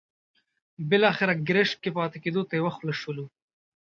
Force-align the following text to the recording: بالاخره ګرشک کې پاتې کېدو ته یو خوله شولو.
بالاخره 0.89 1.33
ګرشک 1.47 1.77
کې 1.83 1.91
پاتې 1.97 2.17
کېدو 2.23 2.41
ته 2.49 2.53
یو 2.59 2.67
خوله 2.75 2.93
شولو. 3.01 3.25